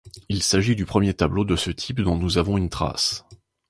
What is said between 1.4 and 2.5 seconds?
de ce type dont nous